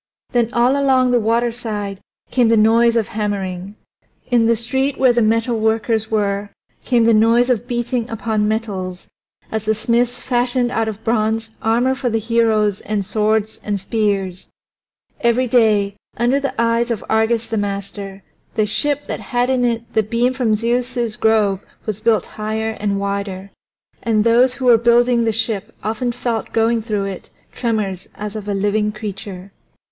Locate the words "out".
10.71-10.87